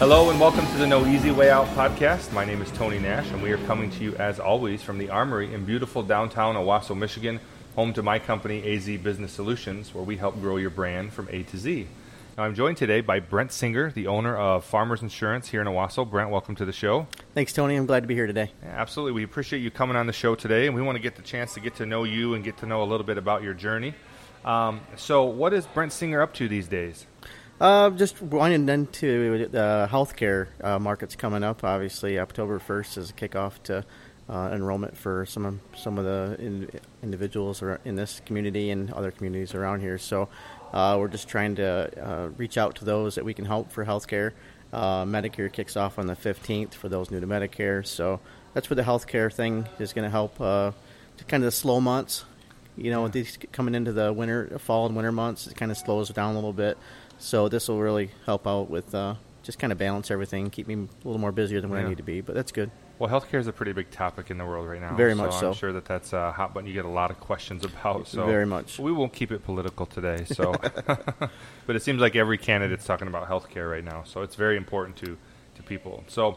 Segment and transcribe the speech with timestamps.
[0.00, 2.32] Hello and welcome to the No Easy Way Out podcast.
[2.32, 5.10] My name is Tony Nash, and we are coming to you as always from the
[5.10, 7.38] Armory in beautiful downtown Owosso, Michigan,
[7.76, 11.42] home to my company AZ Business Solutions, where we help grow your brand from A
[11.42, 11.86] to Z.
[12.40, 16.08] I'm joined today by Brent Singer, the owner of Farmers Insurance here in Owosso.
[16.08, 17.06] Brent, welcome to the show.
[17.34, 17.76] Thanks, Tony.
[17.76, 18.50] I'm glad to be here today.
[18.62, 21.16] Yeah, absolutely, we appreciate you coming on the show today, and we want to get
[21.16, 23.42] the chance to get to know you and get to know a little bit about
[23.42, 23.92] your journey.
[24.42, 27.06] Um, so, what is Brent Singer up to these days?
[27.60, 31.62] Uh, just winding into the healthcare uh, markets coming up.
[31.62, 33.84] Obviously, October 1st is a kickoff to
[34.30, 36.70] uh, enrollment for some of, some of the in,
[37.02, 39.98] individuals in this community and other communities around here.
[39.98, 40.28] So,
[40.72, 43.84] uh, we're just trying to uh, reach out to those that we can help for
[43.84, 44.32] healthcare.
[44.72, 47.84] Uh, Medicare kicks off on the 15th for those new to Medicare.
[47.84, 48.20] So,
[48.54, 50.40] that's where the healthcare thing is going to help.
[50.40, 50.70] Uh,
[51.16, 52.24] to kind of the slow months
[52.76, 56.08] you know, these coming into the winter, fall and winter months, it kind of slows
[56.10, 56.78] down a little bit.
[57.18, 60.74] So this will really help out with uh, just kind of balance everything, keep me
[60.74, 61.86] a little more busier than what Yeah.
[61.86, 62.22] I need to be.
[62.22, 62.70] But that's good.
[63.00, 64.94] Well, healthcare is a pretty big topic in the world right now.
[64.94, 65.48] Very much so.
[65.48, 68.06] I'm sure that that's a hot button you get a lot of questions about.
[68.06, 68.78] So Very much.
[68.78, 70.26] We won't keep it political today.
[70.26, 70.52] So,
[71.66, 74.02] but it seems like every candidate's talking about healthcare right now.
[74.04, 75.16] So it's very important to
[75.54, 76.04] to people.
[76.08, 76.36] So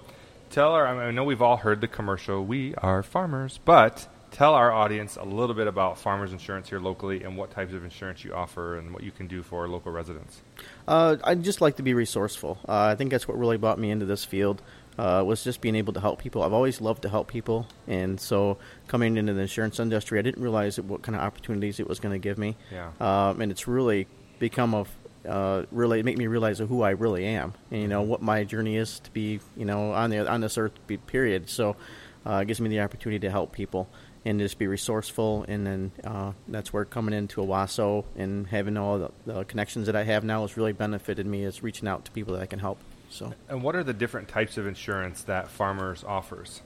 [0.51, 0.87] tell our.
[0.87, 2.45] I, mean, I know we've all heard the commercial.
[2.45, 7.23] We are farmers, but tell our audience a little bit about Farmers Insurance here locally
[7.23, 10.41] and what types of insurance you offer and what you can do for local residents.
[10.87, 12.57] Uh, I'd just like to be resourceful.
[12.67, 14.61] Uh, I think that's what really brought me into this field.
[14.97, 16.43] Uh, was just being able to help people.
[16.43, 20.43] I've always loved to help people, and so coming into the insurance industry, I didn't
[20.43, 22.55] realize what kind of opportunities it was going to give me.
[22.71, 22.91] Yeah.
[22.99, 24.95] Um, and it's really become of
[25.27, 28.77] uh, really make me realize who I really am, and you know what my journey
[28.77, 30.73] is to be, you know, on the on this earth.
[30.85, 31.49] Be, period.
[31.49, 31.75] So
[32.25, 33.89] uh, it gives me the opportunity to help people
[34.25, 35.45] and just be resourceful.
[35.47, 39.95] And then uh, that's where coming into Owosso and having all the, the connections that
[39.95, 41.43] I have now has really benefited me.
[41.43, 42.79] Is reaching out to people that I can help.
[43.13, 43.33] So.
[43.47, 46.61] And what are the different types of insurance that Farmers offers?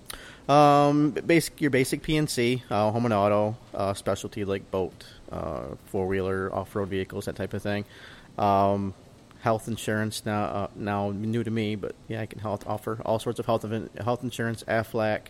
[0.48, 6.08] Um, basic your basic P&C, uh, home and auto, uh, specialty like boat, uh, four
[6.08, 7.84] wheeler, off road vehicles, that type of thing.
[8.38, 8.94] Um,
[9.42, 13.20] health insurance now uh, now new to me, but yeah, I can health offer all
[13.20, 15.28] sorts of health of health insurance, Aflac.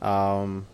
[0.00, 0.66] Um,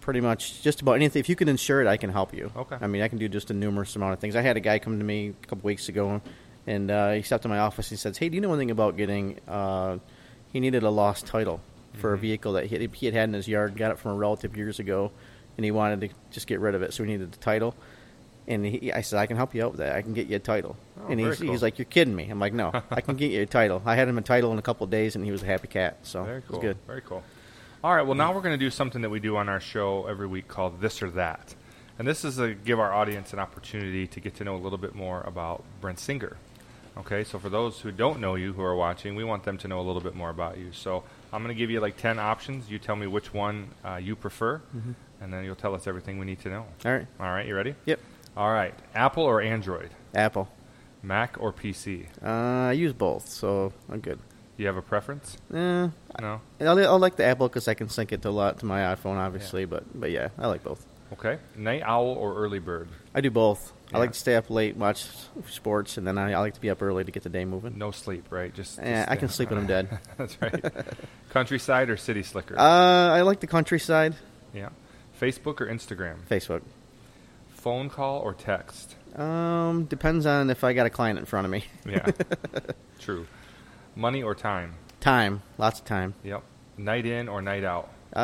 [0.00, 1.20] pretty much just about anything.
[1.20, 2.50] If you can insure it, I can help you.
[2.56, 2.76] Okay.
[2.80, 4.36] I mean, I can do just a numerous amount of things.
[4.36, 6.20] I had a guy come to me a couple weeks ago,
[6.66, 7.88] and uh, he stopped in my office.
[7.90, 9.98] And he says, "Hey, do you know anything about getting?" Uh,
[10.52, 11.60] he needed a lost title
[11.94, 13.76] for a vehicle that he, he had had in his yard.
[13.76, 15.10] Got it from a relative years ago,
[15.56, 17.74] and he wanted to just get rid of it, so he needed the title.
[18.46, 19.96] And he, I said, "I can help you out with that.
[19.96, 21.50] I can get you a title." Oh, and he's, cool.
[21.50, 23.94] he's like, "You're kidding me." I'm like, "No, I can get you a title." I
[23.94, 25.98] had him a title in a couple of days, and he was a happy cat.
[26.02, 26.58] So Very it cool.
[26.58, 26.76] was good.
[26.86, 27.22] Very cool.
[27.82, 28.02] All right.
[28.06, 30.48] Well, now we're going to do something that we do on our show every week
[30.48, 31.54] called This or That.
[31.98, 34.78] And this is to give our audience an opportunity to get to know a little
[34.78, 36.36] bit more about Brent Singer.
[36.96, 39.68] Okay, so for those who don't know you who are watching, we want them to
[39.68, 40.70] know a little bit more about you.
[40.72, 42.70] So I'm going to give you like 10 options.
[42.70, 44.60] You tell me which one uh, you prefer,
[45.20, 46.66] and then you'll tell us everything we need to know.
[46.84, 47.06] All right.
[47.18, 47.74] All right, you ready?
[47.86, 47.98] Yep.
[48.36, 48.74] All right.
[48.94, 49.90] Apple or Android?
[50.14, 50.48] Apple.
[51.02, 52.06] Mac or PC?
[52.22, 54.18] Uh, I use both, so I'm good.
[54.56, 55.36] You have a preference?
[55.52, 55.88] Eh,
[56.20, 56.40] No?
[56.60, 58.80] I, I like the Apple because I can sync it to a lot to my
[58.94, 59.64] iPhone, obviously.
[59.64, 60.86] But but yeah, I like both.
[61.12, 61.38] Okay.
[61.56, 62.88] Night owl or early bird?
[63.14, 63.72] I do both.
[63.94, 63.98] Yeah.
[63.98, 65.06] I like to stay up late, watch
[65.48, 67.78] sports, and then I, I like to be up early to get the day moving.
[67.78, 68.52] No sleep, right?
[68.52, 69.98] Just, Eh, just I can sleep when I'm dead.
[70.18, 70.64] That's right.
[71.30, 72.58] Countryside or city slicker?
[72.58, 74.14] Uh, I like the countryside.
[74.52, 74.70] yeah.
[75.20, 76.16] Facebook or Instagram?
[76.28, 76.62] Facebook.
[77.54, 78.96] Phone call or text?
[79.16, 81.64] Um, depends on if I got a client in front of me.
[81.88, 82.04] Yeah.
[82.98, 83.26] True.
[83.94, 84.74] Money or time?
[85.00, 86.14] Time, lots of time.
[86.24, 86.42] Yep.
[86.78, 87.90] Night in or night out?
[88.14, 88.18] Uh,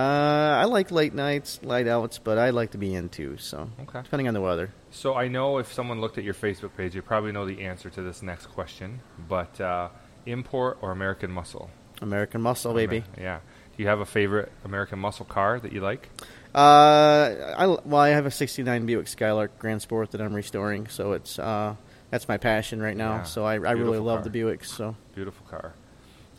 [0.60, 3.36] I like late nights, light outs, but I like to be in too.
[3.38, 4.02] So Okay.
[4.02, 4.70] depending on the weather.
[4.92, 7.90] So I know if someone looked at your Facebook page, you probably know the answer
[7.90, 9.00] to this next question.
[9.28, 9.88] But uh,
[10.26, 11.70] import or American muscle?
[12.02, 13.04] American Muscle, baby.
[13.18, 13.40] Yeah.
[13.76, 16.08] Do you have a favorite American muscle car that you like?
[16.54, 21.12] Uh, I well, I have a '69 Buick Skylark Grand Sport that I'm restoring, so
[21.12, 21.74] it's uh,
[22.10, 23.16] that's my passion right now.
[23.16, 24.28] Yeah, So I, I really love car.
[24.30, 24.66] the Buicks.
[24.66, 25.74] So Beautiful car.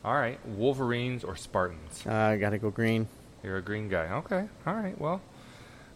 [0.03, 0.39] All right.
[0.47, 2.03] Wolverines or Spartans?
[2.07, 3.07] uh, I got to go green.
[3.43, 4.07] You're a green guy.
[4.17, 4.47] Okay.
[4.67, 4.99] All right.
[4.99, 5.21] Well,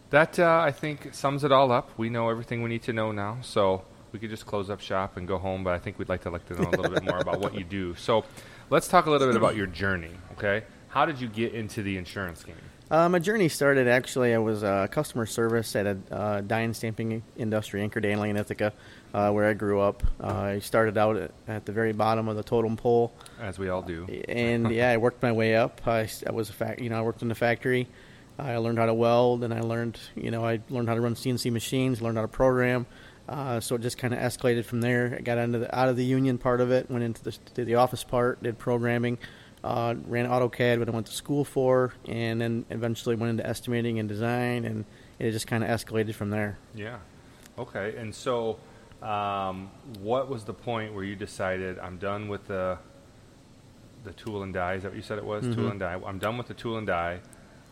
[0.09, 1.89] that uh, I think sums it all up.
[1.97, 5.17] We know everything we need to know now, so we could just close up shop
[5.17, 5.63] and go home.
[5.63, 7.55] But I think we'd like to like to know a little bit more about what
[7.55, 7.95] you do.
[7.95, 8.25] So,
[8.69, 10.11] let's talk a little bit about your journey.
[10.33, 10.63] Okay.
[10.87, 12.55] How did you get into the insurance game?
[12.89, 14.33] Uh, my journey started actually.
[14.33, 18.37] I was uh, customer service at a uh, dye and stamping industry, Anchor Daily in
[18.37, 18.73] Ithaca.
[19.15, 20.03] Uh, where I grew up.
[20.21, 23.69] Uh, I started out at, at the very bottom of the totem pole, As we
[23.69, 24.05] all do.
[24.27, 25.79] and yeah, I worked my way up.
[25.87, 27.87] I was a fac- you know, I worked in the factory.
[28.37, 31.15] I learned how to weld, and I learned, you know, I learned how to run
[31.15, 32.85] CNC machines, learned how to program.
[33.29, 35.15] Uh, so it just kind of escalated from there.
[35.17, 37.75] I got into the, out of the union part of it, went into the, the
[37.75, 39.17] office part, did programming,
[39.63, 43.97] uh, ran AutoCAD, what I went to school for, and then eventually went into estimating
[43.97, 44.83] and design, and
[45.17, 46.57] it just kind of escalated from there.
[46.75, 46.97] Yeah.
[47.57, 47.95] Okay.
[47.97, 48.59] And so,
[49.05, 49.69] um,
[50.01, 52.77] what was the point where you decided I'm done with the
[54.03, 54.73] the tool and die?
[54.75, 55.43] Is that what you said it was?
[55.43, 55.71] Tool Mhm.
[55.71, 55.99] and die.
[56.05, 57.19] I'm done with the tool and die,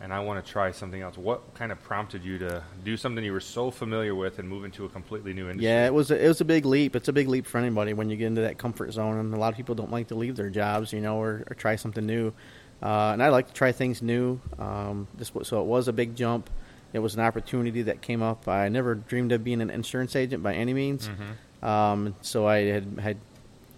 [0.01, 1.15] and I want to try something else.
[1.17, 4.65] What kind of prompted you to do something you were so familiar with and move
[4.65, 5.65] into a completely new industry?
[5.65, 6.95] Yeah, it was a, it was a big leap.
[6.95, 9.37] It's a big leap for anybody when you get into that comfort zone, and a
[9.37, 12.05] lot of people don't like to leave their jobs, you know, or, or try something
[12.05, 12.33] new.
[12.81, 14.39] Uh, and I like to try things new.
[14.59, 16.49] Um, this so it was a big jump.
[16.93, 18.47] It was an opportunity that came up.
[18.47, 21.09] I never dreamed of being an insurance agent by any means.
[21.09, 21.67] Mhm.
[21.67, 23.17] Um, so I had had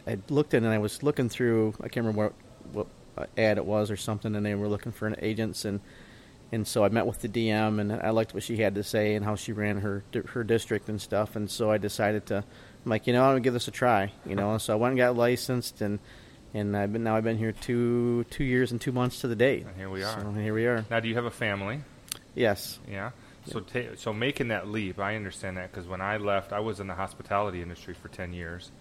[0.08, 1.74] I looked at it and I was looking through.
[1.82, 2.34] I can't remember
[2.74, 5.80] what, what ad it was or something, and they were looking for an agents and
[6.52, 9.16] and so I met with the DM and I liked what she had to say
[9.16, 11.36] and how she ran her her district and stuff.
[11.36, 14.12] And so I decided to, I'm like, you know, I'm gonna give this a try.
[14.28, 16.00] You know, so I went and got licensed and
[16.54, 19.36] and I've been now I've been here two two years and two months to the
[19.36, 19.66] date.
[19.66, 20.22] And here we are.
[20.22, 20.86] So here we are.
[20.90, 21.82] Now, do you have a family?
[22.36, 22.80] Yes.
[22.90, 23.12] Yeah.
[23.48, 26.80] So, ta- so making that leap, I understand that because when I left, I was
[26.80, 28.72] in the hospitality industry for ten years,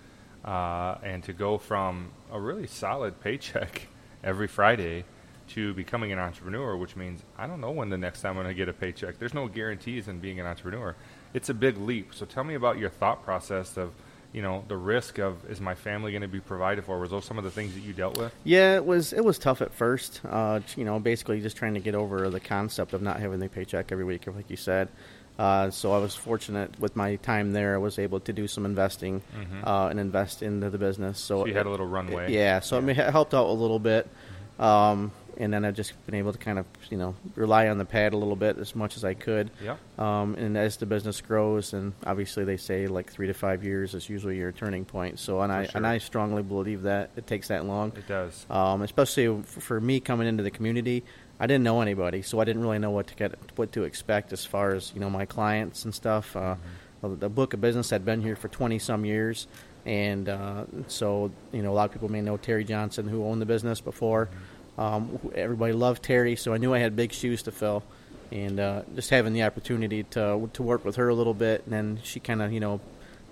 [0.45, 3.89] uh, and to go from a really solid paycheck
[4.25, 5.05] every Friday
[5.51, 8.49] to becoming an entrepreneur, which means I don't know when the next time I'm going
[8.49, 9.19] to get a paycheck.
[9.19, 10.97] There's no guarantees in being an entrepreneur.
[11.35, 12.15] It's a big leap.
[12.15, 13.93] So tell me about your thought process of,
[14.35, 16.99] you know, the risk of is my family going to be provided for?
[16.99, 18.35] Was those some of the things that you dealt with?
[18.45, 20.21] Yeah, it was it was tough at first.
[20.29, 23.49] Uh, you know, basically just trying to get over the concept of not having the
[23.49, 24.89] paycheck every week, like you said.
[25.39, 27.75] Uh, so I was fortunate with my time there.
[27.75, 29.67] I was able to do some investing Mhm.
[29.67, 31.19] uh, and invest into the business.
[31.19, 32.33] So, So you had a little runway.
[32.33, 33.05] Yeah, so it Yeah.
[33.07, 34.07] ma- helped out a little bit.
[34.61, 37.85] Um, and then I've just been able to kind of you know rely on the
[37.85, 39.51] pad a little bit as much as I could.
[39.63, 39.79] Yep.
[39.99, 43.95] Um, and as the business grows, and obviously they say like three to five years
[43.95, 45.19] is usually your turning point.
[45.19, 45.87] So and I For and.
[45.87, 47.93] I strongly believe that it takes that long.
[47.97, 48.47] It does.
[48.51, 51.05] Um, especially for me coming into the community,
[51.41, 54.33] I didn't know anybody, so I didn't really know what to get, what to expect
[54.33, 56.37] as far as you know my clients and stuff.
[56.37, 56.57] Uh,
[57.05, 57.21] Mm-hmm.
[57.21, 59.47] The book of business had been here for twenty some years,
[59.85, 63.43] and uh, so you know a lot of people may know Terry Johnson who owned
[63.43, 64.31] the business before.
[64.77, 67.83] Um, everybody loved Terry, so I knew I had big shoes to fill,
[68.33, 71.73] and uh, just having the opportunity to to work with her a little bit, and
[71.73, 72.81] then she kind of you know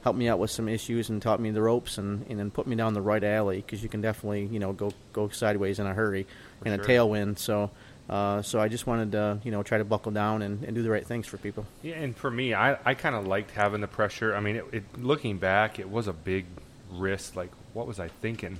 [0.03, 2.67] helped me out with some issues and taught me the ropes and, and then put
[2.67, 5.87] me down the right alley because you can definitely you know go go sideways in
[5.87, 6.27] a hurry
[6.61, 6.85] For in sure.
[6.85, 7.39] a tailwind.
[7.39, 7.71] So
[8.09, 10.83] uh, so I just wanted to you know try to buckle down and, and do
[10.83, 11.67] the right things for people.
[11.83, 14.35] Yeah, and for me, I, I kind of liked having the pressure.
[14.35, 16.47] I mean, it, it, looking back, it was a big
[16.93, 17.37] risk.
[17.37, 18.59] Like, what was I thinking?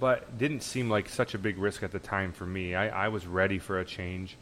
[0.00, 2.74] But didn't seem like such a big risk at the time for me.
[2.74, 4.36] I, I was ready for a change,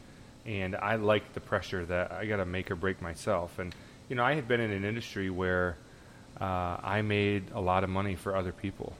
[0.45, 3.59] and I liked the pressure that I got to make or break myself.
[3.59, 3.75] And,
[4.09, 5.77] you know, I had been in an industry where
[6.39, 8.93] uh, I made a lot of money for other people.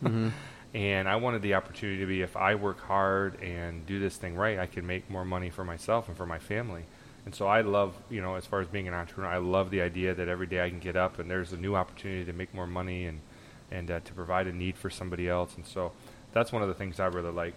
[0.72, 4.36] And I wanted the opportunity to be if I work hard and do this thing
[4.36, 6.84] right, I can make more money for myself and for my family.
[7.26, 9.80] And so I love, you know, as far as being an entrepreneur, I love the
[9.82, 12.54] idea that every day I can get up and there's a new opportunity to make
[12.54, 13.20] more money and
[13.70, 15.54] and uh, to provide a need for somebody else.
[15.56, 15.92] And so
[16.32, 17.54] that's one of the things I really like.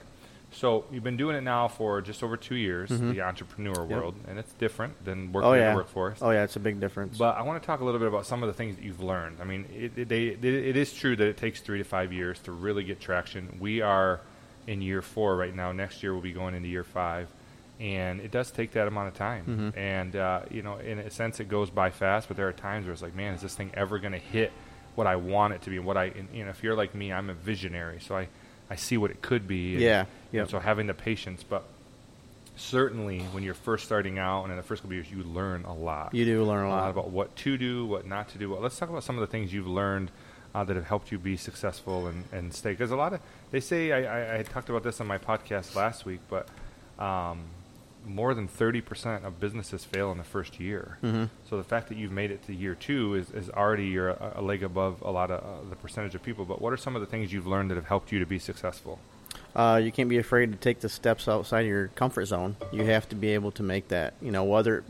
[0.52, 4.14] So you've been doing it now for just over two years, in the entrepreneur world,
[4.28, 5.60] and it's different than working Mm-hmm.
[5.62, 6.20] oh in the workforce.
[6.22, 7.18] oh yeah, it's a big difference.
[7.18, 9.02] But I want to talk a little bit about some of the things that you've
[9.02, 9.38] learned.
[9.42, 12.14] I mean, it, it, they, it, it is true that it takes three to five
[12.14, 13.58] years to really get traction.
[13.60, 14.20] We are
[14.68, 15.72] in year four right now.
[15.72, 17.30] Next year we'll be going into year five,
[17.80, 19.74] and it does take that amount of time.
[19.74, 19.78] Mhm.
[19.78, 22.28] And uh, you know, in a sense, it goes by fast.
[22.28, 24.52] But there are times where it's like, man, is this thing ever going to hit
[24.96, 25.80] what I want it to be?
[25.80, 28.28] What I, and, you know, if you're like me, I'm a visionary, so I,
[28.70, 29.74] I see what it could be.
[29.74, 30.50] And, Yeah, and yep.
[30.50, 31.64] so having the patience, but
[32.56, 35.74] certainly when you're first starting out and in the first couple years, you learn a
[35.74, 36.82] lot you do learn a a lot.
[36.82, 38.50] lot about what to do, what not to do.
[38.52, 40.12] Well, let's talk about some of the things you've learned
[40.54, 42.72] uh, that have helped you be successful and, and stay.
[42.72, 43.22] Because a lot of
[43.52, 46.48] they say I, I, I talked about this on my podcast last week, but
[47.00, 47.40] um,
[48.06, 50.98] more than thirty percent of businesses fail in the first year.
[51.04, 51.30] Mhm.
[51.50, 54.34] So the fact that you've made it to year two is, is already you're a,
[54.36, 56.46] a leg above a lot of uh, the percentage of people.
[56.46, 58.40] But what are some of the things you've learned that have helped you to be
[58.40, 59.00] successful?
[59.56, 62.56] Uh, you can't be afraid to take the steps outside of your comfort zone.
[62.72, 64.14] You have to be able to make that.
[64.22, 64.84] You know, whether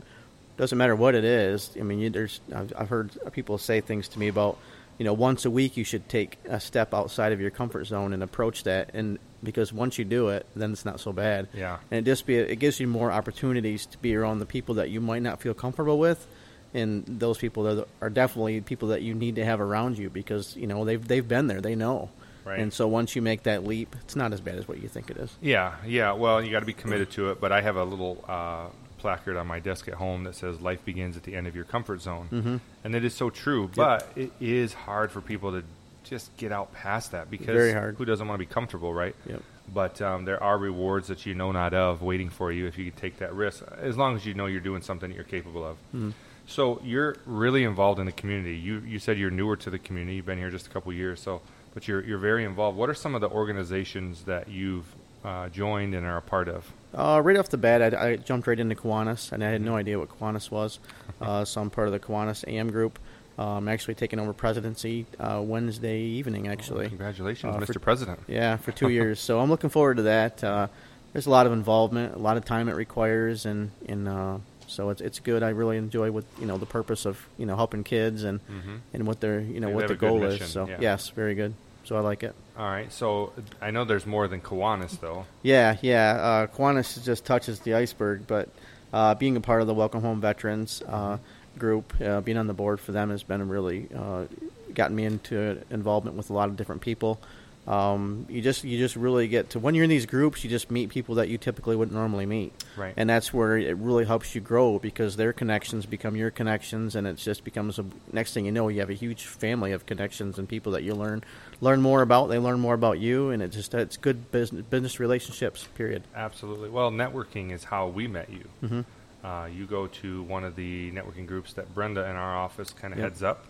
[0.58, 1.72] doesn't matter what it is.
[1.79, 4.58] I mean, you, there's I've, I've heard people say things to me about,
[4.97, 8.13] you know, once a week you should take a step outside of your comfort zone
[8.13, 8.91] and approach that.
[8.93, 11.47] And because once you do it, then it's not so bad.
[11.53, 11.77] Yeah.
[11.91, 14.89] And it just be it gives you more opportunities to be around the people that
[14.89, 16.25] you might not feel comfortable with,
[16.73, 20.55] and those people are, are definitely people that you need to have around you because
[20.55, 22.09] you know they've they've been there, they know,
[22.45, 22.59] Right.
[22.59, 25.09] and so once you make that leap, it's not as bad as what you think
[25.09, 25.35] it is.
[25.41, 26.12] Yeah, yeah.
[26.13, 27.39] Well, you got to be committed to it.
[27.41, 28.67] But I have a little uh,
[29.03, 31.65] placard on my desk at home that says "Life begins at the end of your
[31.65, 32.57] comfort zone," mm-hmm.
[32.86, 33.69] and it is so true.
[33.75, 35.63] But it is hard for people to
[36.05, 39.15] just get out past that because who doesn't want to be comfortable, right?
[39.25, 39.41] Yep.
[39.74, 42.91] But um, there are rewards that you know not of waiting for you if you
[42.91, 45.75] take that risk, as long as you know you're doing something that you're capable of.
[45.95, 46.12] Mm-hmm.
[46.48, 48.55] So you're really involved in the community.
[48.55, 50.15] You you said you're newer to the community.
[50.15, 51.41] You've been here just a couple years, so
[51.74, 52.77] but you're you're very involved.
[52.77, 54.88] What are some of the organizations that you've
[55.25, 56.72] uh, joined and are a part of?
[56.93, 59.75] Uh, right off the bat, I, I jumped right into Kiwanis, and I had no
[59.75, 60.79] idea what Kiwanis was.
[61.19, 63.00] Uh, so I'm part of the Kiwanis AM group.
[63.38, 66.88] Uh, I'm actually taking over presidency uh, Wednesday evening, actually.
[66.89, 67.73] Congratulations, Uh, Mr.
[67.73, 68.19] for- President.
[68.27, 69.19] Yeah, for two years.
[69.19, 70.43] So I'm looking forward to that.
[70.43, 70.67] Uh,
[71.13, 74.89] there's a lot of involvement, a lot of time it requires, and and uh, so
[74.91, 75.41] it's it's good.
[75.43, 78.79] I really enjoy what you know the purpose of you know helping kids and Mhm.
[78.93, 80.50] and what their you know They what the goal mission, is.
[80.51, 80.77] So yeah.
[80.79, 81.53] yes, very good.
[81.83, 82.33] So I like it.
[82.57, 85.25] All right, so I know there's more than Kiwanis, though.
[85.41, 86.13] Yeah, yeah.
[86.13, 88.49] Uh, Kiwanis just touches the iceberg, but
[88.93, 91.17] uh, being a part of the Welcome Home Veterans uh,
[91.57, 94.25] group, uh, being on the board for them has been really uh,
[94.73, 97.19] gotten me into involvement with a lot of different people.
[97.65, 100.70] Um, you just you just really get to when you're in these groups, you just
[100.70, 102.93] meet people that you typically wouldn't normally meet, Right.
[102.98, 107.08] and that's where it really helps you grow because their connections become your connections, and
[107.08, 110.38] it just becomes a next thing you know, you have a huge family of connections
[110.38, 111.24] and people that you learn
[111.62, 112.27] learn more about.
[112.27, 115.65] They learn more about you, and it just it's good business business relationships.
[115.75, 116.03] Period.
[116.13, 116.70] Absolutely.
[116.70, 118.43] Well, networking is how we met you.
[118.62, 119.25] Mm-hmm.
[119.25, 122.93] Uh, you go to one of the networking groups that Brenda in our office kind
[122.93, 123.10] of Yep.
[123.10, 123.46] heads up,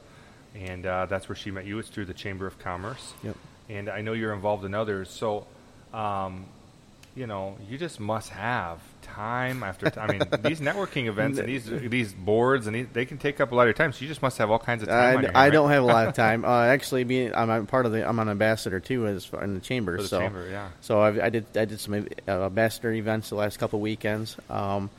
[0.53, 1.79] and uh, that's where she met you.
[1.79, 3.13] It's through the Chamber of Commerce.
[3.23, 3.35] Yep.
[3.73, 5.47] And I know you're involved in others, so
[5.93, 6.45] um,
[7.15, 10.09] you know you just must have time after time.
[10.09, 13.51] I mean, these networking events and these these boards and these, they can take up
[13.51, 13.93] a lot of your time.
[13.93, 14.97] So you just must have all kinds of time.
[14.97, 16.45] I, on your I hand, don't have a lot of time.
[16.45, 19.53] Uh, actually, being I'm, I'm part of the I'm an ambassador too as far- in
[19.53, 19.97] the chamber.
[19.97, 20.69] For the so chamber, yeah.
[20.81, 24.35] so I, I did I did some uh, ambassador events the last couple weekends.
[24.49, 24.89] Um,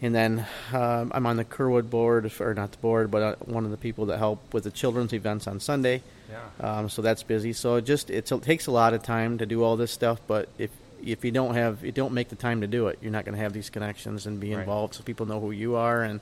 [0.00, 3.64] and then um, I'm on the Kerwood board, or not the board, but uh, one
[3.64, 6.02] of the people that help with the children's events on Sunday.
[6.30, 6.78] Yeah.
[6.78, 7.52] Um, so that's busy.
[7.52, 10.20] So it just it's, it takes a lot of time to do all this stuff.
[10.26, 10.70] But if
[11.04, 13.34] if you don't have you don't make the time to do it, you're not going
[13.36, 14.60] to have these connections and be Right.
[14.60, 16.20] involved, so people know who you are and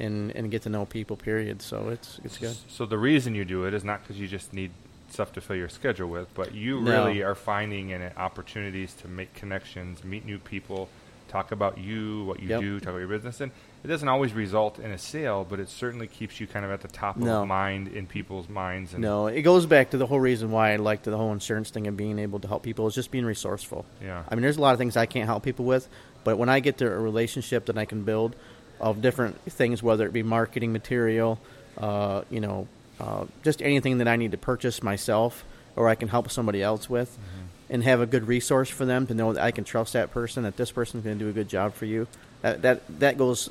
[0.00, 1.16] and and get to know people.
[1.16, 1.62] Period.
[1.62, 2.56] So it's it's good.
[2.68, 4.70] So the reason you do it is not because you just need
[5.08, 6.90] stuff to fill your schedule with, but you No.
[6.90, 10.88] really are finding in it opportunities to make connections, meet new people,
[11.28, 12.60] talk about you, what you Yep.
[12.60, 13.50] do, talk about your business, and
[13.84, 16.80] it doesn't always result in a sale, but it certainly keeps you kind of at
[16.80, 17.42] the top No.
[17.42, 18.92] of mind in people's minds.
[18.92, 21.70] And No, it goes back to the whole reason why I liked the whole insurance
[21.70, 23.84] thing and being able to help people is just being resourceful.
[24.02, 24.22] Yeah.
[24.28, 25.88] I mean, there's a lot of things I can't help people with,
[26.24, 28.34] but when I get to a relationship that I can build
[28.80, 31.38] of different things, whether it be marketing material,
[31.78, 32.66] uh, you know,
[33.00, 35.44] uh, just anything that I need to purchase myself
[35.76, 37.45] or I can help somebody else with, Mm-hmm.
[37.68, 40.44] And have a good resource for them to know that I can trust that person,
[40.44, 42.06] that this person's going to do a good job for you.
[42.42, 43.50] That that that goes.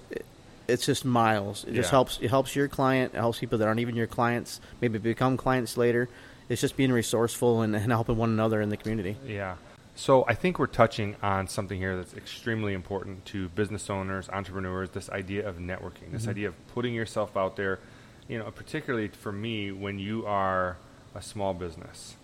[0.67, 1.63] It's just miles.
[1.65, 2.19] It just helps.
[2.21, 3.13] It helps your client.
[3.13, 4.59] It helps people that aren't even your clients.
[4.81, 6.09] Maybe become clients later.
[6.49, 9.17] It's just being resourceful and, and helping one another in the community.
[9.27, 9.55] Yeah.
[9.95, 14.89] So I think we're touching on something here that's extremely important to business owners, entrepreneurs.
[14.89, 16.31] This idea of networking, this mm-hmm.
[16.31, 17.79] idea of putting yourself out there.
[18.27, 20.77] You know, particularly for me, when you are
[21.13, 22.15] a small business,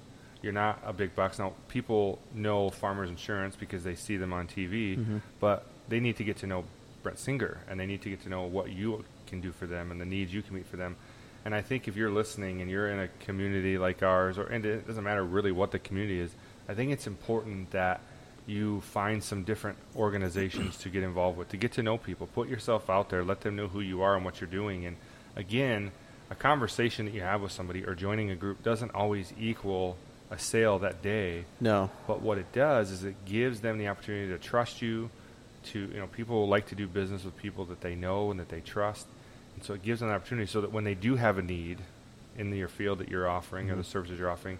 [0.42, 1.40] you're not a big box.
[1.40, 5.18] Now, people know Farmers Insurance because they see them on TV, mm-hmm.
[5.40, 6.66] but they need to get to know
[7.04, 9.92] Brent Singer, and they need to get to know what you can do for them
[9.92, 10.96] and the needs you can meet for them.
[11.44, 14.66] And I think if you're listening and you're in a community like ours, or and
[14.66, 16.32] it doesn't matter really what the community is,
[16.70, 18.02] I think it's important that
[18.46, 22.48] you find some different organizations to get involved with, to get to know people, put
[22.48, 24.86] yourself out there, let them know who you are and what you're doing.
[24.86, 24.98] And
[25.36, 25.92] again,
[26.30, 29.98] a conversation that you have with somebody or joining a group doesn't always equal
[30.32, 31.44] a sale that day.
[31.60, 31.92] No.
[32.08, 35.10] But what it does is it gives them the opportunity to trust you.
[35.66, 38.50] To you know, people like to do business with people that they know and that
[38.50, 39.06] they trust,
[39.56, 41.78] and so it gives them an opportunity so that when they do have a need
[42.36, 44.58] in your field that you're offering or the services you're offering,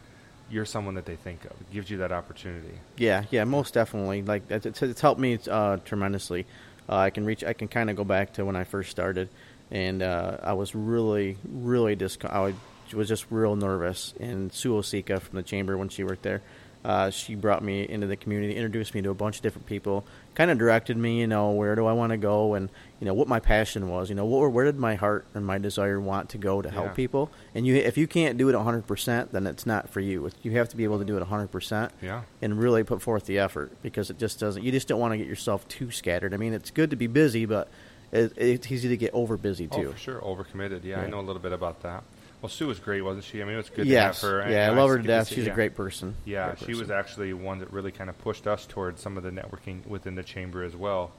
[0.52, 1.52] you're someone that they think of.
[1.60, 2.76] It gives you that opportunity.
[2.98, 4.22] Yeah, yeah, most definitely.
[4.22, 6.46] Like it's, it's, it's helped me uh, tremendously.
[6.88, 7.44] Uh, I can reach.
[7.44, 9.30] I can kind of go back to when I first started,
[9.72, 12.16] and uh, I was really, really dis.
[12.30, 12.56] I would-
[12.94, 14.14] was just real nervous.
[14.20, 16.42] And Sue Osika from the chamber when she worked there,
[16.84, 20.04] uh, she brought me into the community, introduced me to a bunch of different people,
[20.34, 21.20] kind of directed me.
[21.20, 22.70] You know, where do I want to go, and
[23.00, 24.10] you know what my passion was.
[24.10, 26.88] You know, what, where did my heart and my desire want to go to help
[26.88, 26.94] Yeah.
[26.94, 27.30] people.
[27.54, 30.28] And you, if you can't do it 100, percent then it's not for you.
[30.42, 32.22] You have to be able to do it 100 percent Yeah.
[32.42, 34.64] and really put forth the effort because it just doesn't.
[34.64, 36.34] You just don't want to get yourself too scattered.
[36.34, 37.68] I mean, it's good to be busy, but
[38.12, 39.92] it, it's easy to get over busy Oh, too.
[39.92, 40.84] for sure, overcommitted.
[40.84, 42.04] Yeah, I know a little bit about that.
[42.42, 43.42] Well, Sue was great, wasn't she?
[43.42, 44.52] I mean, it was good yes, to have her.
[44.52, 45.28] yeah, I love her to death.
[45.28, 45.52] She's yeah.
[45.52, 46.16] a great person.
[46.26, 49.24] Yeah, Great she was actually one that really kind of pushed us towards some of
[49.24, 51.12] the networking within the chamber as well.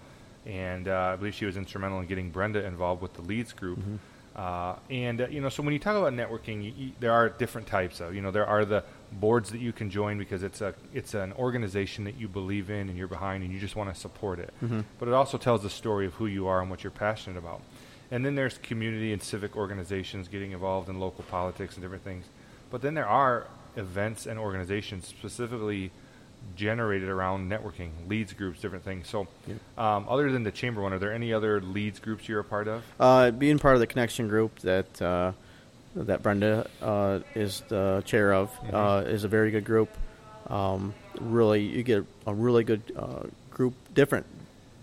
[0.46, 3.78] And uh, I believe she was instrumental in getting Brenda involved with the leads group.
[3.78, 3.96] Mm-hmm.
[4.34, 7.28] Uh, and uh, you know, so when you talk about networking, you, you, there are
[7.28, 8.14] different types of.
[8.14, 11.34] You know, there are the boards that you can join because it's a it's an
[11.34, 14.52] organization that you believe in and you're behind and you just want to support it.
[14.64, 14.80] Mm-hmm.
[14.98, 17.60] But it also tells the story of who you are and what you're passionate about.
[18.12, 22.26] And then there's community and civic organizations getting involved in local politics and different things.
[22.70, 25.90] But then there are events and organizations specifically
[26.54, 29.08] generated around networking, leads groups, different things.
[29.08, 29.26] So,
[29.78, 32.68] um, other than the chamber one, are there any other leads groups you're a part
[32.68, 32.82] of?
[33.00, 35.32] Uh, being part of the connection group that uh,
[35.96, 38.74] that Brenda uh, is the chair of Mm-hmm.
[38.76, 39.88] uh, is a very good group.
[40.48, 43.74] Um, really, you get a really good uh, group.
[43.94, 44.26] Different,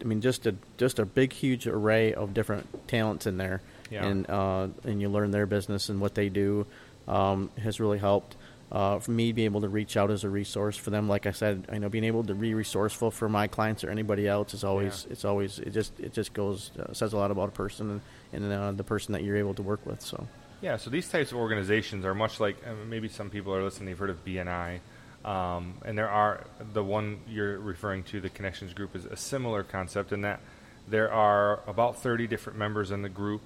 [0.01, 4.05] I mean, just a just a big, huge array of different talents in there, Yeah.
[4.05, 6.65] and uh, and you learn their business and what they do.
[7.07, 8.35] Um, has really helped.
[8.71, 11.31] Uh, for me, being able to reach out as a resource for them, like I
[11.31, 14.63] said, I know being able to be resourceful for my clients or anybody else is
[14.63, 15.13] always Yeah.
[15.13, 18.43] it's always it just it just goes uh, says a lot about a person and,
[18.43, 20.01] and uh, the person that you're able to work with.
[20.01, 20.27] So
[20.61, 23.87] Yeah, so these types of organizations are much like uh, maybe some people are listening.
[23.87, 24.81] They've heard of BNI,
[25.25, 29.63] um, and there are the one you're referring to, the Connections Group, is a similar
[29.63, 30.39] concept in that
[30.87, 33.41] there are about 30 different members in the group,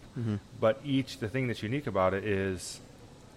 [0.59, 2.79] but each the thing that's unique about it is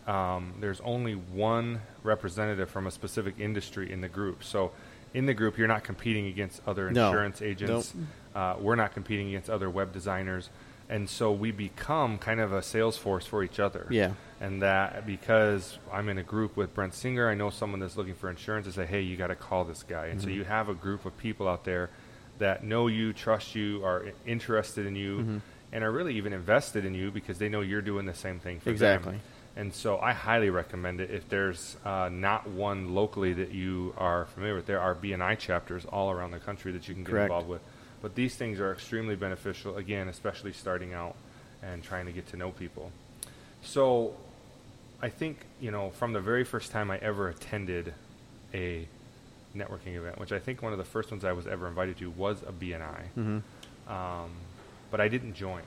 [0.07, 4.45] um, there's only one representative from a specific industry in the group.
[4.45, 4.71] So
[5.15, 7.07] in the group, you're not competing against other No.
[7.09, 7.95] insurance agents.
[8.35, 10.51] Uh, we're not competing against other web designers.
[10.89, 13.87] And so we become kind of a sales force for each other.
[13.91, 14.13] Yeah.
[14.41, 18.15] And that because I'm in a group with Brent Singer, I know someone that's looking
[18.15, 18.69] for insurance.
[18.69, 20.07] I say, hey, you got to call this guy.
[20.07, 20.37] And so Mm-hmm.
[20.37, 21.91] you have a group of people out there
[22.39, 25.39] that know you, trust you, are interested in you, Mm-hmm.
[25.73, 28.61] and are really even invested in you because they know you're doing the same thing
[28.61, 29.13] for Exactly.
[29.13, 29.21] them.
[29.57, 31.11] And so I highly recommend it.
[31.11, 35.87] If there's uh, not one locally that you are familiar with, there are BNI chapters
[35.87, 37.25] all around the country that you can get Correct.
[37.31, 37.63] involved with.
[38.03, 41.17] But these things are extremely beneficial, again, especially starting out
[41.63, 42.93] and trying to get to know people.
[43.63, 44.15] So
[45.03, 47.95] I think, you know, from the very first time I ever attended
[48.55, 48.87] a
[49.57, 52.11] networking event, which I think one of the first ones I was ever invited to
[52.11, 53.93] was a BNI, Mm-hmm.
[53.93, 54.31] um,
[54.91, 55.63] but I didn't join.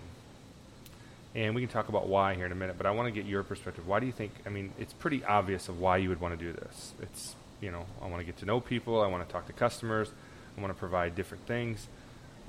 [1.35, 3.25] And we can talk about why here in a minute, but I want to get
[3.29, 3.87] your perspective.
[3.87, 4.31] Why do you think?
[4.45, 6.93] I mean, it's pretty obvious of why you would want to do this.
[7.01, 9.53] It's, you know, I want to get to know people, I want to talk to
[9.53, 10.09] customers,
[10.57, 11.87] I want to provide different things.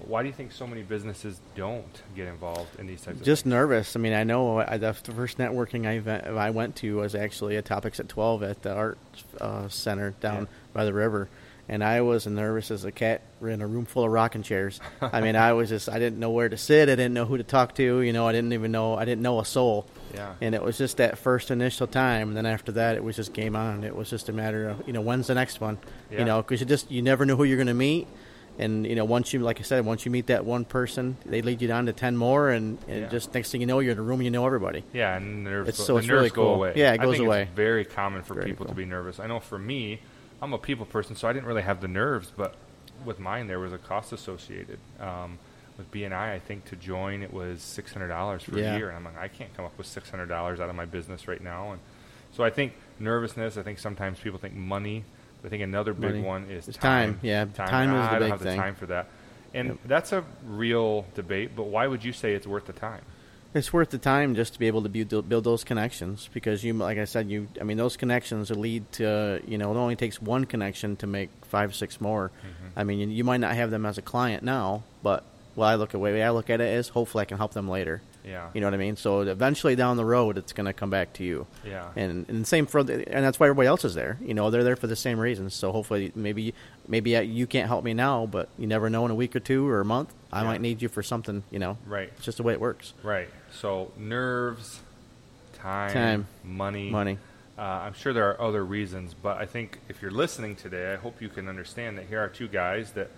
[0.06, 3.46] Why do you think so many businesses don't get involved in these types of just
[3.46, 3.96] nervous.
[3.96, 7.56] I mean, I know I, the first networking I, event, I went to was actually
[7.56, 8.98] a Topics at 12 at the Art
[9.40, 10.48] uh, Center down Yeah.
[10.72, 11.28] by the river.
[11.68, 14.80] And I was as nervous as a cat in a room full of rocking chairs.
[15.00, 16.88] I mean, I was just, I didn't know where to sit.
[16.88, 18.00] I didn't know who to talk to.
[18.00, 19.86] You know, I didn't even know, I didn't know a soul.
[20.12, 20.34] Yeah.
[20.40, 22.28] And it was just that first initial time.
[22.28, 23.84] And then after that, it was just game on.
[23.84, 25.78] It was just a matter of, you know, when's the next one?
[26.10, 26.18] Yeah.
[26.20, 28.08] You know, because you just, you never know who you're going to meet.
[28.60, 31.40] And, you know, once you, like I said, once you meet that one person, they
[31.40, 32.50] lead you down to 10 more.
[32.50, 33.08] And, and Yeah.
[33.08, 34.84] just next thing you know, you're in a room you know everybody.
[34.92, 36.54] Yeah, and nerves, It's- so the it's nerves really go cool.
[36.56, 36.74] away.
[36.76, 37.42] Yeah, it I goes think away.
[37.44, 39.18] It's very common for Very people to be nervous.
[39.18, 40.00] I know for me,
[40.42, 42.54] I'm a people person, so I didn't really have the nerves, but
[43.04, 44.78] with mine, there was a cost associated.
[45.00, 45.38] Um,
[45.78, 48.74] with BNI, I think to join it was six hundred dollars for Yeah.
[48.74, 50.76] a year, and I'm like, I can't come up with six hundred dollars out of
[50.76, 51.72] my business right now.
[51.72, 51.80] And
[52.36, 53.56] so I think nervousness.
[53.56, 55.04] I think sometimes people think money.
[55.44, 56.22] I think another big Money.
[56.22, 57.14] one is It's time.
[57.14, 57.20] time.
[57.22, 58.58] Yeah, time is Ah, the I don't big have the thing.
[58.60, 59.06] time for that,
[59.54, 59.78] and Yep.
[59.86, 61.52] that's a real debate.
[61.56, 63.02] But why would you say it's worth the time?
[63.52, 66.72] It's worth the time just to be able to build, build those connections because you,
[66.74, 67.48] like I said, you.
[67.60, 71.30] I mean, those connections lead to you know it only takes one connection to make
[71.42, 72.30] five, six more.
[72.30, 72.78] Mm-hmm.
[72.78, 75.24] I mean, you, you might not have them as a client now, but
[75.56, 77.68] well, I look at way I look at it is hopefully I can help them
[77.68, 78.02] later.
[78.24, 78.50] Yeah.
[78.54, 78.96] You know what I mean?
[78.96, 81.46] So eventually down the road, it's going to come back to you.
[81.64, 81.88] Yeah.
[81.96, 84.18] And and same for and that's why everybody else is there.
[84.20, 85.54] You know, they're there for the same reasons.
[85.54, 86.54] So hopefully, maybe
[86.86, 89.66] maybe you can't help me now, but you never know in a week or two
[89.68, 90.48] or a month, I Yeah.
[90.48, 91.42] might need you for something.
[91.50, 92.12] You know, Right.
[92.16, 92.92] It's just the way it works.
[93.02, 93.28] Right.
[93.52, 94.80] So nerves,
[95.54, 96.90] time, Time, money.
[96.90, 97.18] Money.
[97.58, 100.96] Uh, I'm sure there are other reasons, but I think if you're listening today, I
[100.96, 103.10] hope you can understand that here are two guys that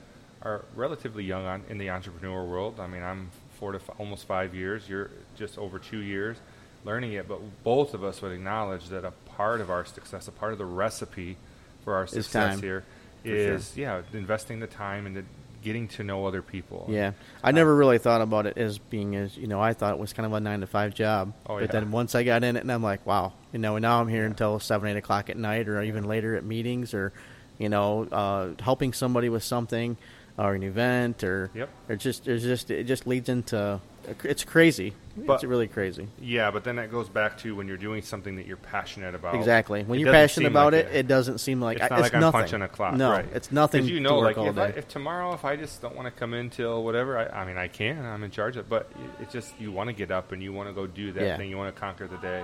[0.42, 2.80] are relatively young on, in the entrepreneur world.
[2.80, 3.30] I mean, I'm
[3.62, 4.88] four to f- almost five years.
[4.88, 6.36] You're just over two years
[6.84, 10.32] learning it, but both of us would acknowledge that a part of our success, a
[10.32, 11.36] part of the recipe
[11.84, 12.82] for our success here,
[13.24, 13.58] sure.
[13.76, 15.22] yeah, investing the time into
[15.62, 16.86] getting to know other people.
[16.88, 19.60] Yeah, I never really thought about it as being as you know.
[19.60, 21.32] I thought it was kind of a nine to five job.
[21.46, 21.66] Oh, but yeah.
[21.68, 23.78] then once I got in it, and I'm like, wow, you know.
[23.78, 27.12] Now I'm here until seven, eight o'clock at night, or even later at meetings, or
[27.58, 29.96] you know, uh, helping somebody with something.
[30.38, 31.68] Or an event or Yep.
[31.88, 33.80] or just there's just it just leads into
[34.24, 34.94] it's crazy.
[35.16, 36.08] But- it's really crazy.
[36.20, 39.34] Yeah, but then that goes back to when you're doing something that you're passionate about.
[39.36, 39.82] Exactly.
[39.84, 42.14] When it you're passionate about like it, it doesn't seem like it's I- not like
[42.14, 42.40] I'm nothing.
[42.40, 42.94] punching a clock.
[42.94, 43.26] No, right.
[43.34, 43.84] it's nothing.
[43.84, 46.48] you know, like if, I, if tomorrow, if I just don't want to come in
[46.50, 48.04] till whatever, I, I mean, I can.
[48.04, 48.68] I'm in charge of it.
[48.70, 51.12] But it- it's just you want to get up and you want to go do
[51.12, 51.36] that Yeah.
[51.36, 51.50] thing.
[51.50, 52.42] You want to conquer the day.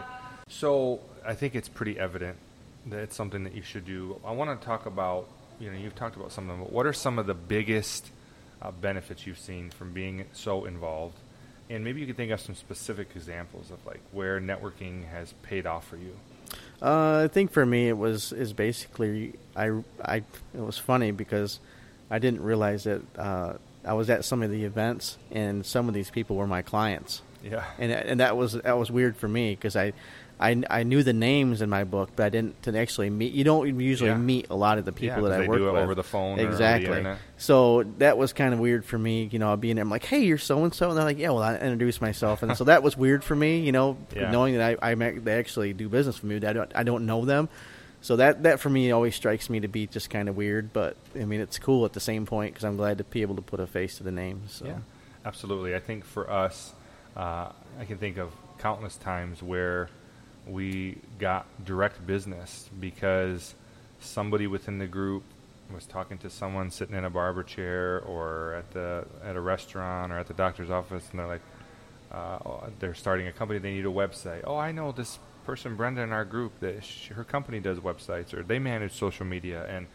[0.48, 2.36] So I think it's pretty evident
[2.86, 4.20] that it's something that you should do.
[4.24, 5.26] I want to talk about.
[5.60, 6.64] You know, you've talked about some of them.
[6.64, 8.10] But what are some of the biggest
[8.62, 11.16] uh, benefits you've seen from being so involved?
[11.70, 15.66] And maybe you could think of some specific examples of like where networking has paid
[15.66, 16.16] off for you.
[16.80, 20.24] Uh, I think for me it was is basically I I it
[20.60, 21.60] was funny because
[22.10, 25.94] I didn't realize that uh, I was at some of the events and some of
[25.94, 27.64] these people were my clients Yeah.
[27.78, 29.92] and and that was that was weird for me because I,
[30.40, 33.44] I I knew the names in my book but I didn't to actually meet you
[33.44, 34.16] don't usually Yeah.
[34.16, 36.48] meet a lot of the Yeah, that I work with over the phone or the
[36.48, 37.18] exactly internet.
[37.38, 40.20] so that was kind of weird for me you know being there I'm like hey
[40.20, 42.82] you're so and so and they're like yeah well I introduced myself and so that
[42.82, 44.30] was weird for me you know Yeah.
[44.30, 47.24] knowing that I, I they actually do business with me I don't I don't know
[47.24, 47.48] them
[48.00, 50.96] so that that for me always strikes me to be just kind of weird but
[51.20, 53.42] I mean it's cool at the same point because I'm glad to be able to
[53.42, 54.78] put a face to the name so Yeah,
[55.24, 55.74] absolutely.
[55.74, 56.72] I think for us,
[57.16, 57.48] uh,
[57.80, 59.88] I can think of countless times where
[60.48, 63.54] we got direct business because
[64.00, 65.22] somebody within the group
[65.72, 70.12] was talking to someone sitting in a barber chair or at the at a restaurant
[70.12, 71.42] or at the doctor's office, and they're like,
[72.10, 74.42] uh, oh, they're starting a company, they need a website.
[74.44, 78.32] Oh, I know this person, Brenda, in our group that sh- her company does websites
[78.32, 79.86] or they manage social media, and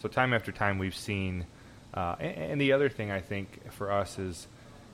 [0.00, 1.46] so time after time we've seen.
[1.92, 4.46] Uh, and, and the other thing I think for us is,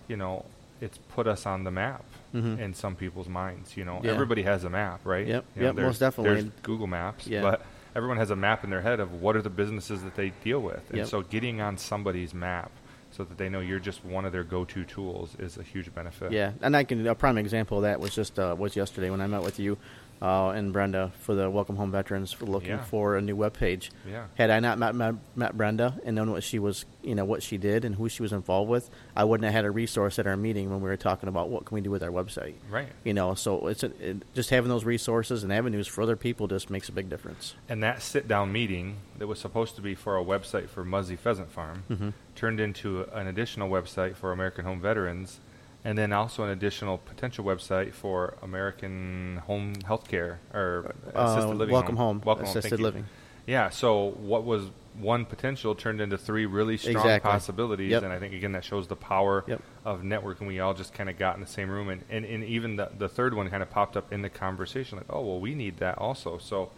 [0.08, 0.44] you know,
[0.80, 2.58] it's put us on the map Mhm.
[2.58, 3.76] in some people's minds.
[3.76, 4.12] You know, Yeah.
[4.12, 5.26] everybody has a map, right?
[5.26, 6.42] Yep, You know, yep, most definitely.
[6.42, 7.40] There's Google Maps, Yeah.
[7.42, 10.30] but everyone has a map in their head of what are the businesses that they
[10.44, 11.06] deal with, and Yep.
[11.06, 12.70] so getting on somebody's map
[13.10, 16.32] so that they know you're just one of their go-to tools is a huge benefit.
[16.32, 19.22] Yeah, and I can a prime example of that was just uh, was yesterday when
[19.22, 19.78] I met with you
[20.22, 22.84] uh, and Brenda for the Welcome Home Veterans for looking Yeah.
[22.84, 23.90] for a new webpage.
[24.10, 24.26] Yeah.
[24.36, 27.42] Had I not met, met met Brenda and known what she was, you know, what
[27.42, 30.26] she did and who she was involved with, I wouldn't have had a resource at
[30.26, 32.54] our meeting when we were talking about what can we do with our website.
[32.70, 32.88] Right.
[33.04, 36.48] You know, so it's a, it, just having those resources and avenues for other people
[36.48, 37.54] just makes a big difference.
[37.68, 41.50] And that sit-down meeting that was supposed to be for a website for Muzzy Pheasant
[41.50, 42.12] Farm Mhm.
[42.34, 45.40] turned into an additional website for American Home Veterans,
[45.86, 51.72] and then also an additional potential website for American Home Healthcare or assisted Uh, living.
[51.72, 52.84] Welcome Home, Welcome assisted you.
[52.84, 53.04] living.
[53.46, 53.68] Yeah.
[53.70, 54.64] So what was
[54.98, 57.30] one potential turned into three really strong Exactly.
[57.30, 58.02] possibilities, Yep.
[58.02, 59.62] and I think again that shows the power Yep.
[59.84, 60.48] of networking.
[60.48, 62.90] We all just kind of got in the same room, and, and, and even the
[62.98, 65.76] the third one kind of popped up in the conversation, like, oh well, we need
[65.76, 66.38] that also.
[66.38, 66.70] So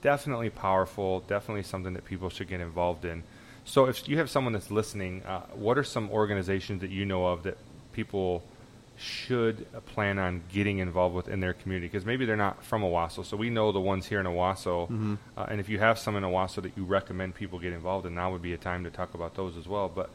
[0.00, 3.24] definitely powerful, definitely something that people should get involved in.
[3.66, 7.26] So if you have someone that's listening, uh, what are some organizations that you know
[7.26, 7.58] of that
[8.02, 8.44] people
[8.96, 11.88] should plan on getting involved with in their community?
[11.88, 14.84] Because maybe they're not from Owosso, so we know the ones here in Owosso.
[14.84, 15.14] Mm-hmm.
[15.36, 18.14] Uh, and if you have some in Owosso that you recommend people get involved in,
[18.14, 19.88] now would be a time to talk about those as well.
[19.92, 20.10] But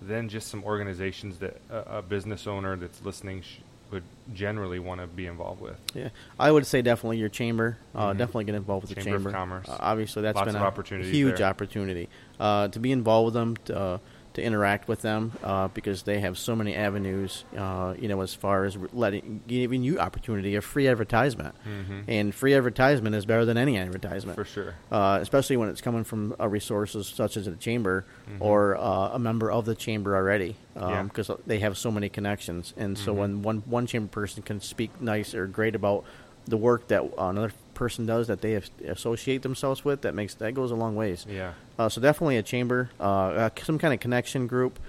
[0.00, 3.58] then just some organizations that a, a business owner that's listening sh-
[3.90, 4.02] would
[4.34, 5.76] generally want to be involved with.
[5.94, 7.78] Yeah, I would say definitely your chamber.
[7.94, 8.18] Uh, Mhm.
[8.18, 9.38] Definitely get involved with Chamber of the chamber.
[9.38, 9.68] Commerce.
[9.68, 11.46] Uh, obviously, that's Lots been of a huge there.
[11.46, 12.08] opportunity
[12.40, 13.98] uh, to be involved with them, to, uh,
[14.36, 17.44] to interact with them, uh, because they have so many avenues.
[17.56, 22.04] Uh, you know, as far as letting giving you opportunity of free advertisement, Mhm.
[22.06, 24.74] and free advertisement is better than any advertisement For sure.
[24.92, 28.36] uh, especially when it's coming from uh, resources such as the chamber Mhm.
[28.40, 31.02] or uh, a member of the chamber already, Yeah.
[31.02, 32.74] because they have so many connections.
[32.76, 33.18] And so Mhm.
[33.18, 36.04] when one one chamber person can speak nice or great about
[36.46, 40.72] the work that another person does that they associate themselves with, that makes that goes
[40.72, 41.24] a long ways.
[41.28, 41.52] Yeah.
[41.78, 43.02] Uh, so definitely a chamber, uh,
[43.46, 44.80] uh, some kind of connection group.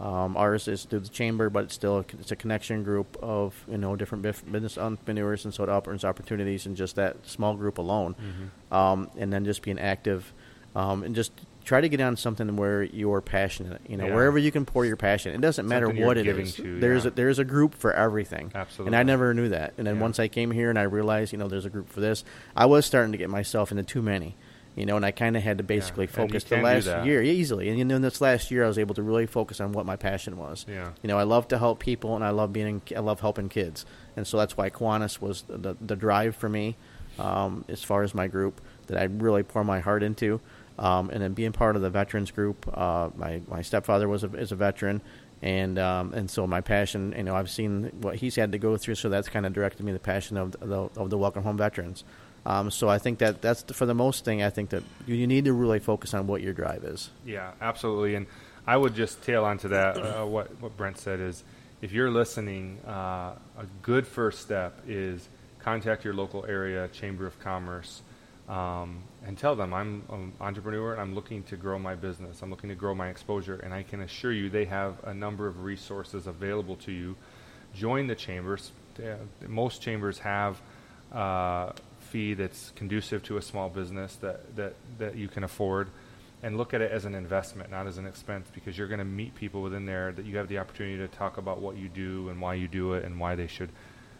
[0.00, 3.54] Um, ours is through the chamber, but it's still a, it's a connection group of
[3.70, 7.78] you know different business entrepreneurs, and so it opens opportunities in just that small group
[7.78, 8.14] alone.
[8.14, 8.76] Mhm.
[8.76, 10.32] Um, and then just being active,
[10.74, 11.32] um, and just
[11.64, 13.80] try to get on something where you're passionate.
[13.88, 14.14] You know, Yeah.
[14.14, 15.34] wherever you can pour your passion.
[15.34, 16.54] It doesn't matter Something what it is.
[16.56, 17.08] to, there's yeah.
[17.10, 18.52] a, there's a group for everything.
[18.54, 18.88] Absolutely.
[18.90, 19.72] And I never knew that.
[19.78, 20.02] And then Yeah.
[20.02, 22.22] once I came here and I realized, you know, there's a group for this,
[22.54, 24.36] I was starting to get myself into too many.
[24.76, 27.68] You know, and I kind of had to basically focus the last year easily.
[27.68, 29.94] And you know, this last year, I was able to really focus on what my
[29.94, 30.66] passion was.
[30.68, 30.88] Yeah.
[31.00, 33.86] You know, I love to help people, and I love being, I love helping kids,
[34.16, 36.76] and so that's why Kiwanis was the the drive for me,
[37.20, 40.40] um, as far as my group that I really pour my heart into,
[40.78, 42.66] um, and then being part of the veterans group.
[42.72, 45.02] Uh, my my stepfather was a, is a veteran,
[45.42, 48.76] and um, and so my passion, you know, I've seen what he's had to go
[48.76, 51.56] through, so that's kind of directed me the passion of the of the Welcome Home
[51.56, 52.04] veterans.
[52.46, 54.42] Um, so I think that that's the, for the most thing.
[54.42, 57.10] I think that you, need to really focus on what your drive is.
[57.24, 58.16] Yeah, absolutely.
[58.16, 58.26] And
[58.66, 59.96] I would just tail onto that.
[59.96, 61.42] Uh, what what Brent said is,
[61.80, 67.38] if you're listening, uh, a good first step is contact your local area chamber of
[67.40, 68.02] commerce
[68.48, 72.42] um, and tell them I'm an entrepreneur and I'm looking to grow my business.
[72.42, 75.46] I'm looking to grow my exposure, and I can assure you they have a number
[75.46, 77.16] of resources available to you.
[77.74, 78.70] Join the chambers.
[78.98, 79.14] Uh,
[79.48, 80.60] most chambers have
[81.12, 85.88] a fee that's conducive to a small business that, that, that you can afford
[86.42, 89.04] and look at it as an investment, not as an expense, because you're going to
[89.04, 92.28] meet people within there that you have the opportunity to talk about what you do
[92.28, 93.70] and why you do it and why they should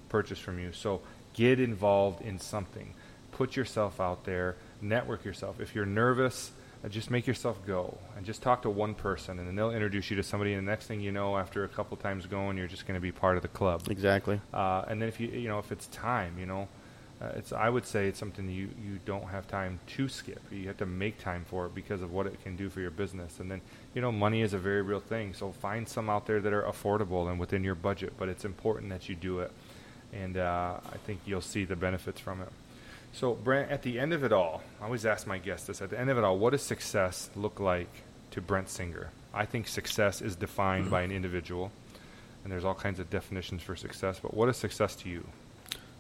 [0.09, 0.73] purchase from you.
[0.73, 1.03] So
[1.35, 2.95] get involved in something.
[3.35, 5.61] Put yourself out there, network yourself.
[5.61, 6.53] If you're nervous,
[6.85, 10.11] uh, just make yourself go and just talk to one person, and then they'll introduce
[10.11, 10.53] you to somebody.
[10.53, 13.01] And the next thing you know, after a couple times going, you're just going to
[13.01, 13.83] be part of the club.
[13.89, 14.41] Exactly.
[14.53, 16.69] Uh, and then if you you know if it's time, you know,
[17.23, 20.41] uh, it's I would say it's something you you don't have time to skip.
[20.51, 22.91] You have to make time for it because of what it can do for your
[22.91, 23.41] business.
[23.41, 23.63] And then
[23.95, 25.33] you know money is a very real thing.
[25.33, 28.13] So find some out there that are affordable and within your budget.
[28.19, 29.51] But it's important that you do it,
[30.13, 32.49] and uh, I think you'll see the benefits from it.
[33.15, 35.91] So Brent, at the end of it all, I always ask my guests this: at
[35.91, 37.89] the end of it all, what does success look like
[38.33, 39.11] to Brent Singer?
[39.33, 41.71] I think success is defined by an individual,
[42.43, 44.19] and there's all kinds of definitions for success.
[44.21, 45.25] But what is success to you?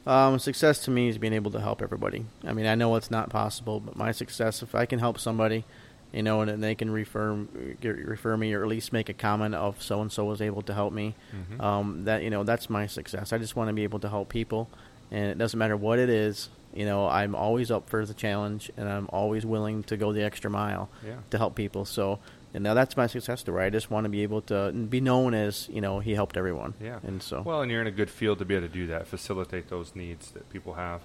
[0.07, 2.27] Um, success to me is being able to help everybody.
[2.45, 5.65] I mean, I know it's not possible, but my success, if I can help somebody,
[6.13, 7.37] you know, and, then they can refer
[7.81, 10.61] get- refer me or at least make a comment of so and so was able
[10.63, 11.63] to help me, Mhm.
[11.63, 13.33] um, that you know, that's my success.
[13.33, 14.69] I just want to be able to help people,
[15.11, 16.51] and it doesn't matter what it is.
[16.75, 20.23] You know, I'm always up for the challenge, and I'm always willing to go the
[20.25, 21.17] extra mile Yeah.
[21.31, 21.85] to help people.
[21.85, 22.19] So,
[22.53, 23.65] and now that's my success story.
[23.65, 26.75] I just want to be able to be known as you know he helped everyone.
[26.81, 26.99] Yeah.
[27.05, 29.07] and so Well, and you're in a good field to be able to do that,
[29.07, 31.03] facilitate those needs that people have.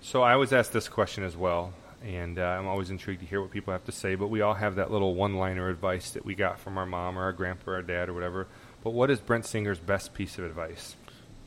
[0.00, 1.72] So I always ask this question as well,
[2.04, 4.14] and uh, I'm always intrigued to hear what people have to say.
[4.16, 7.22] But we all have that little one-liner advice that we got from our mom or
[7.22, 8.46] our grandpa or our dad or whatever.
[8.84, 10.94] But what is Brent Singer's best piece of advice?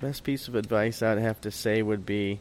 [0.02, 2.40] Best piece of advice I'd have to say would be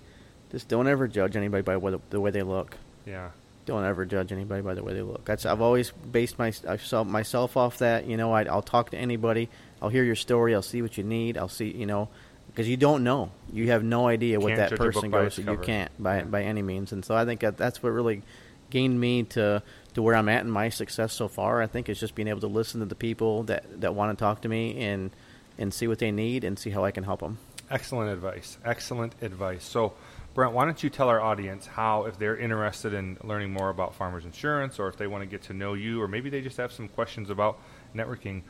[0.51, 2.77] just don't ever judge anybody by what, the way they look.
[3.07, 3.31] Yeah.
[3.67, 5.25] Don't ever judge anybody by the way they look.
[5.25, 8.07] That's I've always based my, myself myself off that.
[8.07, 9.51] You know, I, I'll talk to anybody.
[9.83, 10.55] I'll hear your story.
[10.55, 11.37] I'll see what you need.
[11.37, 12.09] I'll see you know
[12.47, 13.31] because you don't know.
[13.53, 15.53] You have no idea what that judge a book person goes through.
[15.53, 16.25] You can't by Yeah.
[16.25, 16.93] by any means.
[16.93, 18.23] And so I think that that's what really
[18.71, 19.63] gained me to
[19.95, 21.61] to where I'm at in my success so far.
[21.61, 24.23] I think is just being able to listen to the people that that want to
[24.23, 25.11] talk to me and
[25.59, 27.39] and see what they need and see how I can help them.
[27.71, 28.57] Excellent advice.
[28.65, 29.63] Excellent advice.
[29.63, 29.93] So,
[30.35, 33.95] Brent, why don't you tell our audience how, if they're interested in learning more about
[33.95, 36.57] farmers insurance, or if they want to get to know you, or maybe they just
[36.59, 37.59] have some questions about
[37.95, 38.43] networking,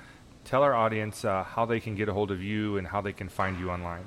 [0.45, 3.13] tell our audience uh, how they can get a hold of you and how they
[3.13, 4.05] can find you online.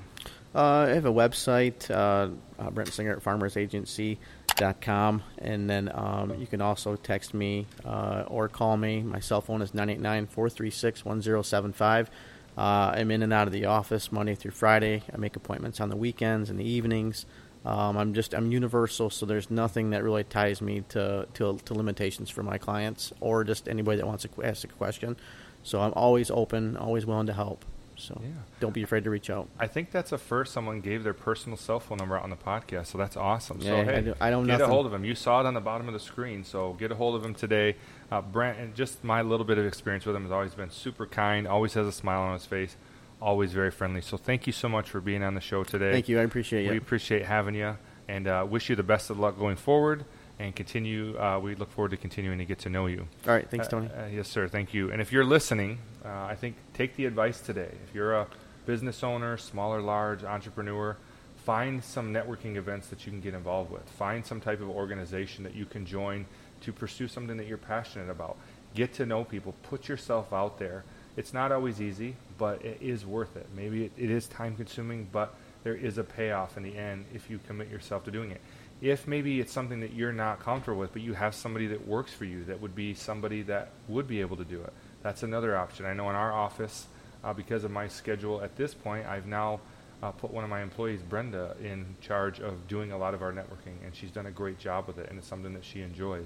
[0.54, 2.28] Uh, I have a website, uh,
[2.60, 8.50] uh, Brent Singer at farmersagency.com, and then um, you can also text me uh, or
[8.50, 9.02] call me.
[9.02, 12.10] My cell phone is 989 436 1075.
[12.58, 15.04] Uh, I'm in and out of the office Monday through Friday.
[15.14, 17.26] I make appointments on the weekends and the evenings.
[17.66, 21.74] Um, I'm just I'm universal, so there's nothing that really ties me to, to to
[21.74, 25.16] limitations for my clients or just anybody that wants to ask a question.
[25.64, 27.64] So I'm always open, always willing to help.
[27.98, 28.30] So Yeah.
[28.60, 29.48] don't be afraid to reach out.
[29.60, 32.36] I think that's the first someone gave their personal cell phone number out on the
[32.36, 33.62] podcast, so that's awesome.
[33.62, 35.06] so hey, I do- I know get a hold of him.
[35.06, 37.36] You saw it on the bottom of the screen, so get a hold of him
[37.36, 37.76] today.
[38.12, 41.06] Uh, Brent, and just my little bit of experience with him has always been super
[41.06, 42.76] kind, always has a smile on his face,
[43.22, 44.02] always very friendly.
[44.02, 45.92] So thank you so much for being on the show today.
[45.92, 46.20] Thank you.
[46.20, 46.72] I appreciate you.
[46.72, 50.06] We appreciate having you, and uh, wish you the best of luck going forward.
[50.40, 51.16] And continue.
[51.20, 53.06] Uh, we look forward to continuing to get to know you.
[53.28, 53.48] All right.
[53.48, 53.90] Thanks, Uh, Tony.
[53.90, 54.48] uh, yes, sir.
[54.48, 54.92] Thank you.
[54.92, 57.70] And if you're listening, uh, I think take the advice today.
[57.88, 58.26] If you're a
[58.66, 60.98] business owner, small or large, entrepreneur,
[61.46, 63.88] find some networking events that you can get involved with.
[63.90, 66.26] Find some type of organization that you can join
[66.62, 68.36] to pursue something that you're passionate about.
[68.74, 69.54] Get to know people.
[69.70, 70.86] Put yourself out there.
[71.18, 73.48] It's not always easy, but it is worth it.
[73.56, 77.30] Maybe it, it is time consuming, but there is a payoff in the end if
[77.30, 78.42] you commit yourself to doing it
[78.82, 82.12] if maybe it's something that you're not comfortable with, but you have somebody that works
[82.12, 85.56] for you that would be somebody that would be able to do it, that's another
[85.56, 85.86] option.
[85.86, 86.88] I know in our office,
[87.24, 89.60] uh, because of my schedule at this point, I've now
[90.02, 93.32] uh, put one of my employees, Brenda, in charge of doing a lot of our
[93.32, 96.26] networking, and she's done a great job with it, and it's something that she enjoys.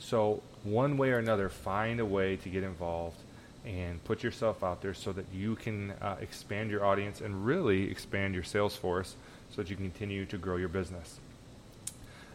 [0.00, 3.20] So, one way or another, find a way to get involved
[3.64, 7.90] and put yourself out there so that you can uh, expand your audience and really
[7.90, 9.16] expand your sales force
[9.50, 11.20] so that you can continue to grow your business.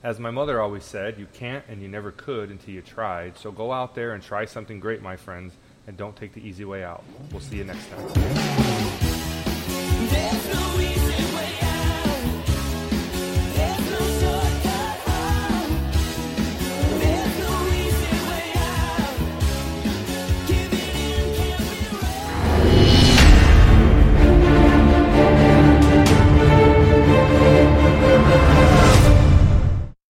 [0.04, 3.38] As my mother always said, you can't and you never could until you tried.
[3.38, 5.54] So go out there and try something great, my friends,
[5.88, 7.04] and don't take the easy way out.
[7.32, 8.08] We'll see you next time.